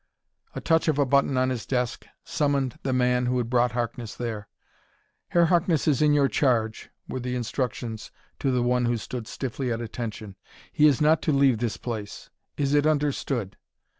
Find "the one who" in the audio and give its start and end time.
8.49-8.97